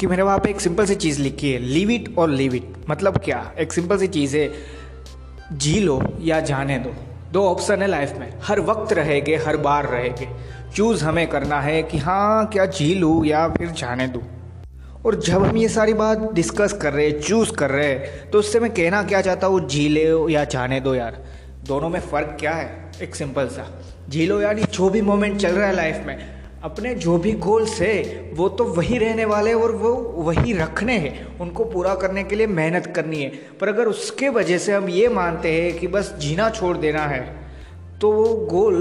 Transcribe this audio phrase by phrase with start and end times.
[0.00, 2.72] कि मेरे वहाँ पे एक सिंपल सी चीज़ लिखी है लीव इट और लीव इट
[2.90, 3.52] मतलब क्या?
[3.58, 4.50] एक सिंपल सी चीज़ है,
[5.52, 6.94] जी लो या जाने दो।
[7.32, 10.28] दो ऑप्शन है लाइफ में। हर वक्त रहेंगे, हर बार रहेंगे।
[10.76, 14.22] चूज़ हमें करना है कि हाँ क्या जी लूँ या फिर जाने दूँ।
[15.06, 18.38] और जब हम ये सारी बात डिस्कस कर रहे हैं चूज़ कर रहे हैं तो
[18.38, 19.66] उससे मैं कहना क्या चाहता हूँ?
[19.68, 21.22] जी ले या जाने दो यार।
[21.66, 22.90] दोनों में फ़र्क क्या है?
[23.02, 23.70] एक सिंपल सा।
[24.08, 27.80] जी लो यानी जो भी मोमेंट चल रहा है लाइफ में अपने जो भी गोल्स
[27.80, 32.36] है, वो तो वही रहने वाले और वो वही रखने हैं। उनको पूरा करने के
[32.36, 33.28] लिए मेहनत करनी है।
[33.60, 37.20] पर अगर उसके वजह से हम ये मानते हैं कि बस जीना छोड़ देना है
[38.00, 38.76] तो वो गोल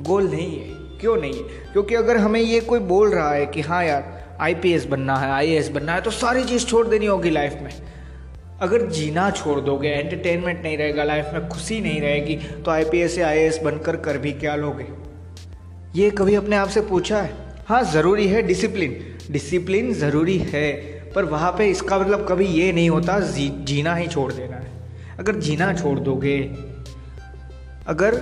[0.00, 1.72] गोल नहीं है। क्यों नहीं है?
[1.72, 5.68] क्योंकि अगर हमें ये कोई बोल रहा है कि हाँ यार आईपीएस बनना है आईएएस
[5.68, 7.70] बनना है तो सारी चीज़ छोड़ देनी होगी लाइफ में।
[8.60, 13.28] अगर जीना छोड़ दोगे एंटरटेनमेंट नहीं रहेगा लाइफ में खुशी नहीं रहेगी तो आईपीएस या
[13.28, 15.01] आईएएस बनकर कर भी क्या लोगे?
[15.94, 17.32] ये कभी अपने आप से पूछा है
[17.68, 18.94] हाँ ज़रूरी है डिसिप्लिन
[19.30, 20.70] डिसिप्लिन ज़रूरी है
[21.14, 24.70] पर वहाँ पे इसका मतलब कभी ये नहीं होता जी, जीना ही छोड़ देना है।
[25.18, 26.38] अगर जीना छोड़ दोगे
[27.86, 28.14] अगर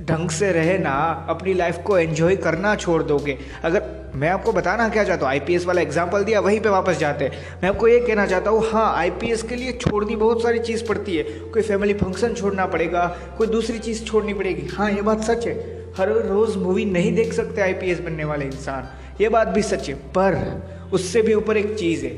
[0.00, 0.94] ढंग से रहना
[1.30, 5.30] अपनी लाइफ को एंजॉय करना छोड़ दोगे अगर मैं आपको बताना क्या चाहता हूँ?
[5.30, 8.66] आईपीएस वाला एग्ज़ाम्पल दिया वहीं पे वापस जाते हैं। मैं आपको ये कहना चाहता हूँ
[8.70, 13.06] हाँ आईपीएस के लिए छोड़नी बहुत सारी चीज़ पड़ती है। कोई फैमिली फ़ंक्शन छोड़ना पड़ेगा
[13.38, 17.32] कोई दूसरी चीज़ छोड़नी पड़ेगी। हाँ ये बात सच है। हर रोज़ मूवी नहीं देख
[17.32, 18.88] सकते आईपीएस बनने वाले इंसान।
[19.20, 22.10] ये बात भी सच है, पर उससे भी ऊपर एक चीज़ है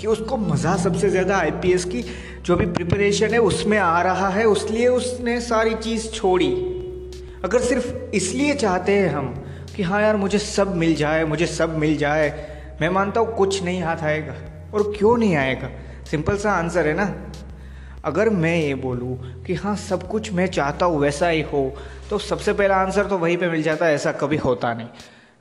[0.00, 2.04] कि उसको मज़ा सबसे ज़्यादा आईपीएस की
[2.44, 6.50] जो भी प्रिपरेशन है, उसमें आ रहा है, उसलिए उसने सारी चीज़ छोड़ी।
[7.44, 9.34] अगर सिर्फ़ इसलिए चाहते हैं हम
[9.76, 12.28] कि हाँ यार, मुझे सब मिल जाए, मुझे सब मिल जाए,
[12.80, 14.34] मैं मानता हूँ कुछ नहीं हाथ आएगा
[14.74, 15.70] और क्यों नहीं आएगा?
[16.10, 17.06] सिंपल सा आंसर है ना।
[18.06, 21.72] अगर मैं ये बोलूँ कि हाँ सब कुछ मैं चाहता हूँ वैसा ही हो
[22.10, 24.86] तो सबसे पहला आंसर तो वहीं पे मिल जाता है, ऐसा कभी होता नहीं।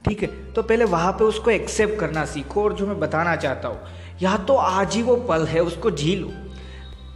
[0.05, 0.27] ठीक है?
[0.53, 3.79] तो पहले वहाँ पे उसको एक्सेप्ट करना सीखो और जो मैं बताना चाहता हूँ,
[4.21, 6.31] या तो आज ही वो पल है, उसको जी लो।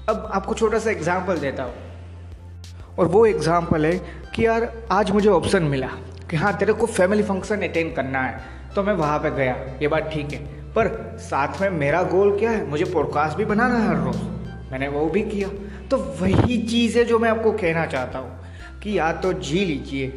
[0.09, 3.97] अब आपको छोटा सा एग्ज़ाम्पल देता हूँ। और वो एग्ज़ाम्पल है
[4.35, 5.89] कि यार, आज मुझे ऑप्शन मिला
[6.29, 8.39] कि हाँ तेरे को फैमिली फ़ंक्शन अटेंड करना है
[8.75, 10.39] तो मैं वहाँ पे गया। ये बात ठीक है।
[10.73, 12.67] पर साथ में मेरा गोल क्या है?
[12.69, 14.38] मुझे पॉडकास्ट भी बनाना है हर रोज़।
[14.71, 15.49] मैंने वो भी किया।
[15.87, 20.13] तो वही चीज़ है जो मैं आपको कहना चाहता हूँ कि या तो जी लीजिए,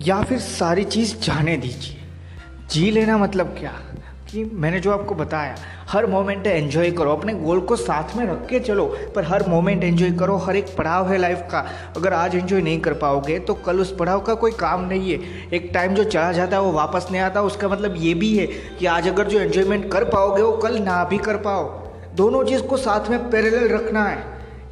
[0.00, 1.96] या फिर सारी चीज़ जाने दीजिए।
[2.70, 3.72] जी लेना मतलब क्या?
[4.30, 5.54] कि मैंने जो आपको बताया,
[5.88, 8.86] हर मोमेंट एंजॉय करो, अपने गोल को साथ में रख के चलो,
[9.16, 11.64] पर हर मोमेंट एंजॉय करो, हर एक पड़ाव है लाइफ का।
[11.96, 15.48] अगर आज एंजॉय नहीं कर पाओगे तो कल उस पड़ाव का कोई काम नहीं है।
[15.50, 18.46] एक टाइम जो चला जाता है, वो वापस नहीं आता, उसका मतलब ये भी है
[18.46, 21.85] कि आज अगर जो एंजॉयमेंट कर पाओगे, वो कल ना भी कर पाओ।
[22.16, 24.24] दोनों चीज़ को साथ में पैरेलल रखना है।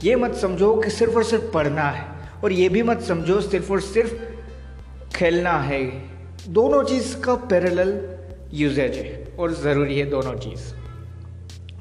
[0.05, 2.05] ये मत समझो कि सिर्फ़ और सिर्फ़ पढ़ना है
[2.44, 4.15] और ये भी मत समझो सिर्फ़ और सिर्फ़
[5.16, 5.82] खेलना है।
[6.49, 7.93] दोनों चीज़ का पैरेलल
[8.53, 10.72] यूजेज है और ज़रूरी है दोनों चीज़।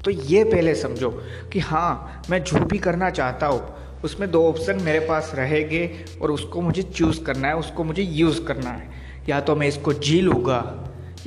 [0.03, 1.09] तो ये पहले समझो
[1.53, 3.61] कि हाँ मैं जो भी करना चाहता हूँ,
[4.03, 5.89] उसमें दो ऑप्शन मेरे पास रहेंगे
[6.21, 8.91] और उसको मुझे चूज़ करना है, उसको मुझे यूज़ करना है।
[9.29, 10.61] या तो मैं इसको जी लूँगा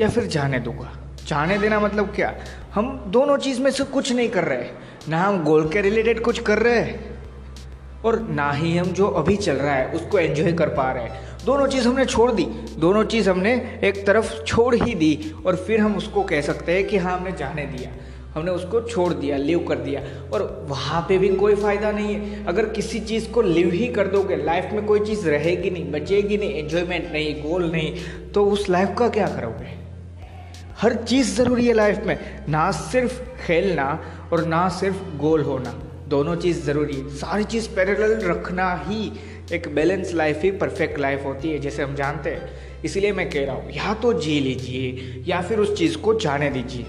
[0.00, 0.92] या फिर जाने दूँगा।
[1.28, 2.34] जाने देना मतलब क्या?
[2.74, 4.68] हम दोनों चीज़ में से कुछ नहीं कर रहे।
[5.08, 7.04] ना हम गोल के रिलेटेड कुछ कर रहे हैं,
[8.04, 11.24] और ना ही हम जो अभी चल रहा है, उसको एंजॉय कर पा रहे हैं।
[11.44, 12.44] दोनों चीज़ हमने छोड़ दी।
[12.78, 13.54] दोनों चीज़ हमने
[13.84, 17.32] एक तरफ़ छोड़ ही दी, और फिर हम उसको कह सकते हैं कि हाँ हमने
[17.32, 17.90] जाने दिया।
[18.34, 20.00] हमने उसको छोड़ दिया लिव कर दिया।
[20.32, 24.06] और वहाँ पे भी कोई फ़ायदा नहीं है। अगर किसी चीज़ को लिव ही कर
[24.06, 27.94] दोगे लाइफ में कोई चीज़ रहेगी नहीं, बचेगी नहीं एंजॉयमेंट नहीं गोल नहीं
[28.34, 29.85] तो उस लाइफ का क्या करोगे?
[30.80, 33.84] हर चीज़ ज़रूरी है लाइफ में। ना सिर्फ़ खेलना
[34.32, 35.70] और ना सिर्फ़ गोल होना।
[36.08, 39.12] दोनों चीज़ ज़रूरी है। सारी चीज़ पैरेलल रखना ही
[39.52, 42.50] एक बैलेंस लाइफ, ही परफेक्ट लाइफ होती है, जैसे हम जानते हैं।
[42.84, 46.50] इसलिए मैं कह रहा हूँ, या तो जी लीजिए या फिर उस चीज़ को जाने
[46.50, 46.86] दीजिए।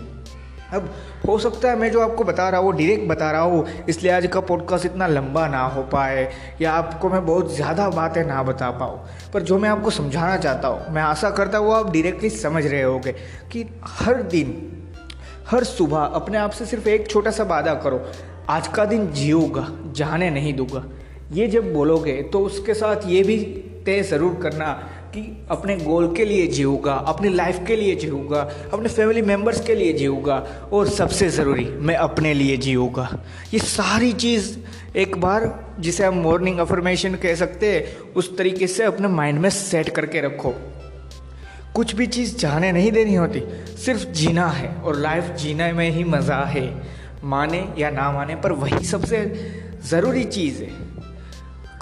[0.73, 0.89] अब
[1.27, 4.11] हो सकता है मैं जो आपको बता रहा हूँ, वो डायरेक्ट बता रहा हूँ, इसलिए
[4.11, 6.29] आज का पॉडकास्ट इतना लंबा ना हो पाए,
[6.61, 8.99] या आपको मैं बहुत ज़्यादा बातें ना बता पाऊँ।
[9.33, 12.81] पर जो मैं आपको समझाना चाहता हूँ, मैं आशा करता हूँ आप डायरेक्टली समझ रहे
[12.81, 13.11] होगे
[13.51, 14.55] कि हर दिन,
[15.49, 18.05] हर सुबह अपने आप से सिर्फ़ एक छोटा सा वादा करो,
[18.49, 20.83] आज का दिन जियोगा, जाने नहीं दूँगा।
[21.33, 23.37] ये जब बोलोगे तो उसके साथ ये भी
[23.85, 24.67] तय ज़रूर करना
[25.07, 28.39] कि अपने गोल के लिए जीऊँगा, अपनी लाइफ के लिए जीऊँगा,
[28.73, 30.35] अपने फैमिली मेंबर्स के लिए जीऊँगा
[30.73, 33.21] और सबसे ज़रूरी मैं अपने लिए जीऊँगा।
[33.53, 34.57] ये सारी चीज़
[34.97, 39.49] एक बार जिसे हम मॉर्निंग अफर्मेशन कह सकते हैं, उस तरीके से अपने माइंड में
[39.49, 40.53] सेट करके रखो।
[41.75, 43.41] कुछ भी चीज़ जाने नहीं देनी होती,
[43.77, 46.81] सिर्फ़ जीना है और लाइफ जीने में ही मज़ा है।
[47.23, 49.25] माने या ना माने, पर वही सबसे
[49.89, 50.96] ज़रूरी चीज़ है।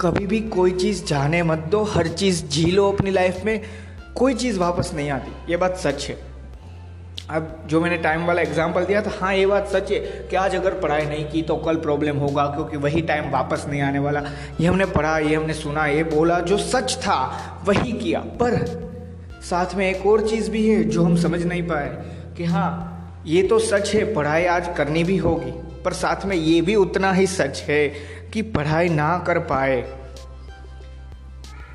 [0.00, 3.60] कभी भी कोई चीज़ जाने मत दो, हर चीज़ जी लो अपनी लाइफ में,
[4.14, 6.16] कोई चीज़ वापस नहीं आती। ये बात सच है।
[7.30, 9.98] अब जो मैंने टाइम वाला एग्ज़ाम्पल दिया था हाँ ये बात सच है
[10.30, 13.80] कि आज अगर पढ़ाई नहीं की तो कल प्रॉब्लम होगा, क्योंकि वही टाइम वापस नहीं
[13.80, 14.22] आने वाला।
[14.60, 18.64] ये हमने पढ़ा, ये हमने सुना, ये बोला, जो सच था, वही किया। पर
[19.50, 21.88] साथ में एक और चीज़ भी है जो हम समझ नहीं पाए
[22.36, 25.52] कि हाँ ये तो सच है, पढ़ाई आज करनी भी होगी।
[25.86, 27.88] पर साथ में ये भी उतना ही सच है
[28.32, 29.80] कि पढ़ाई ना कर पाए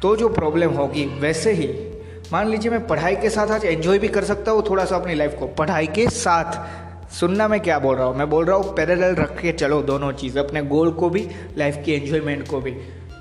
[0.02, 1.68] तो जो प्रॉब्लम होगी, वैसे ही।
[2.34, 5.16] मान लीजिए मैं पढ़ाई के साथ आज एंजॉय भी कर सकता हूँ थोड़ा सा अपनी
[5.16, 8.16] लाइफ को। पढ़ाई के साथ, सुनना मैं क्या बोल रहा हूँ?
[8.18, 11.28] मैं बोल रहा हूँ पैरेलल रख के चलो दोनों चीज़, अपने गोल को भी
[11.58, 12.72] लाइफ की एंजॉयमेंट को भी।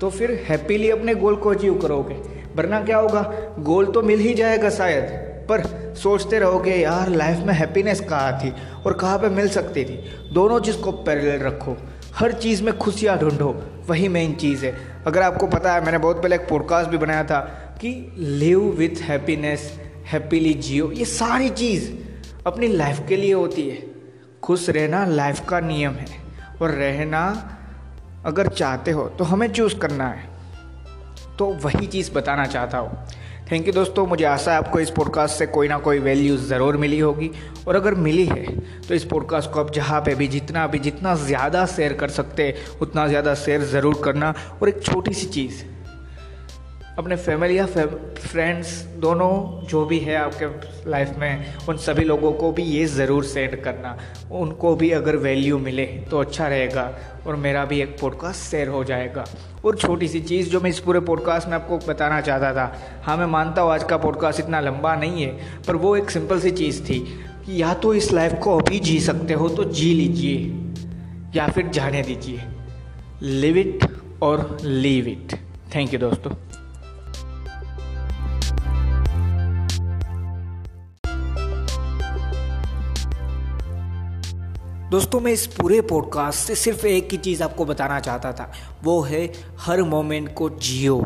[0.01, 2.15] तो फिर हैप्पीली अपने गोल को अचीव करोगे।
[2.55, 3.21] वरना क्या होगा?
[3.59, 8.53] गोल तो मिल ही जाएगा शायद। पर सोचते रहोगे यार लाइफ में हैप्पीनेस कहाँ थी
[8.85, 11.77] और कहाँ पे मिल सकती थी। दोनों चीज़ को पैरेलल रखो।
[12.15, 16.21] हर चीज़ में खुशियाँ ढूंढो। वही मेन चीज़ है। अगर आपको पता है, मैंने बहुत
[16.21, 17.39] पहले एक पॉडकास्ट भी बनाया था
[17.81, 21.91] कि लिव विथ हैप्पीनेस हैप्पीली जियो, ये सारी चीज़
[22.47, 23.83] अपनी लाइफ के लिए होती है।
[24.43, 26.07] खुश रहना लाइफ का नियम है।
[26.61, 27.49] और रहना,
[28.25, 30.29] अगर चाहते हो तो हमें चूज़ करना है।
[31.39, 33.07] तो वही चीज़ बताना चाहता हूँ।
[33.51, 36.77] थैंक यू दोस्तों। मुझे आशा है आपको इस पॉडकास्ट से कोई ना कोई वैल्यू ज़रूर
[36.77, 37.29] मिली होगी।
[37.67, 38.45] और अगर मिली है
[38.87, 42.53] तो इस पॉडकास्ट को आप जहाँ पे भी जितना भी जितना ज़्यादा शेयर कर सकते
[42.81, 45.63] उतना ज़्यादा शेयर ज़रूर करना। और एक छोटी सी चीज़
[46.99, 48.71] अपने फैमिली या फ्रेंड्स
[49.01, 53.55] दोनों जो भी है आपके लाइफ में, उन सभी लोगों को भी ये ज़रूर सेंड
[53.63, 53.97] करना।
[54.31, 56.83] उनको भी अगर वैल्यू मिले तो अच्छा रहेगा
[57.27, 59.25] और मेरा भी एक पॉडकास्ट शेयर हो जाएगा।
[59.65, 63.17] और छोटी सी चीज़ जो मैं इस पूरे पॉडकास्ट में आपको बताना चाहता था हाँ
[63.17, 65.31] मैं मानता हूँ आज का पॉडकास्ट इतना लंबा नहीं है,
[65.67, 66.99] पर वो एक सिंपल सी चीज़ थी
[67.45, 70.37] कि या तो इस लाइफ को अभी जी सकते हो तो जी लीजिए,
[71.35, 72.41] या फिर जाने दीजिए।
[73.21, 73.87] लिव इट
[74.23, 75.39] और लीव इट
[75.75, 76.31] थैंक यू दोस्तों।
[84.91, 88.51] दोस्तों, मैं इस पूरे पॉडकास्ट से सिर्फ़ एक ही चीज़ आपको बताना चाहता था।
[88.83, 91.03] वो है हर मोमेंट को जियो।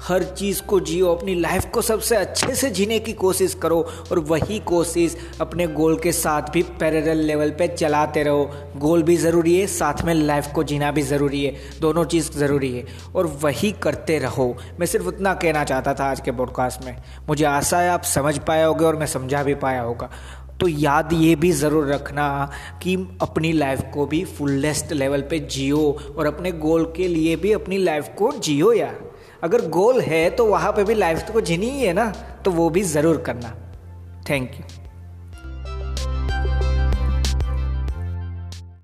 [0.00, 4.18] हर चीज़ को जियो। अपनी लाइफ को सबसे अच्छे से जीने की कोशिश करो और
[4.18, 9.60] वही कोशिश अपने गोल के साथ भी पैरेलल लेवल पे चलाते रहो। गोल भी ज़रूरी
[9.60, 12.84] है, साथ में लाइफ को जीना भी ज़रूरी है। दोनों चीज़ ज़रूरी है
[13.14, 16.96] और वही करते रहो। मैं सिर्फ़ उतना कहना चाहता था आज के पॉडकास्ट में।
[17.28, 20.10] मुझे आशा है आप समझ पाए होगे और मैं समझा भी पाया होगा।
[20.60, 22.50] तो याद ये भी ज़रूर रखना
[22.82, 25.80] कि अपनी लाइफ को भी फुलेस्ट लेवल पे जियो
[26.18, 29.00] और अपने गोल के लिए भी अपनी लाइफ को जियो यार।
[29.42, 32.06] अगर गोल है तो वहाँ पे भी लाइफ को जीनी ही है ना?
[32.44, 33.54] तो वो भी ज़रूर करना।
[34.30, 34.83] Thank you